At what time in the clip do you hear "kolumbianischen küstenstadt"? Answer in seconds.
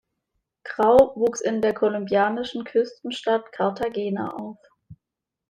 1.75-3.51